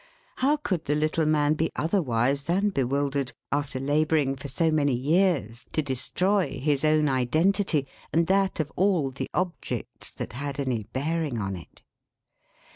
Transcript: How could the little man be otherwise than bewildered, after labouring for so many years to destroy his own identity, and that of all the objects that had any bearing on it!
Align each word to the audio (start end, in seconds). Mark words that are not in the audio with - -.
How 0.37 0.57
could 0.57 0.85
the 0.85 0.95
little 0.95 1.27
man 1.27 1.53
be 1.53 1.69
otherwise 1.75 2.45
than 2.45 2.71
bewildered, 2.71 3.33
after 3.51 3.79
labouring 3.79 4.35
for 4.35 4.47
so 4.47 4.71
many 4.71 4.95
years 4.95 5.67
to 5.73 5.83
destroy 5.83 6.57
his 6.59 6.83
own 6.83 7.07
identity, 7.07 7.85
and 8.11 8.25
that 8.25 8.59
of 8.59 8.71
all 8.75 9.11
the 9.11 9.29
objects 9.35 10.09
that 10.09 10.33
had 10.33 10.59
any 10.59 10.81
bearing 10.91 11.37
on 11.37 11.55
it! 11.55 11.83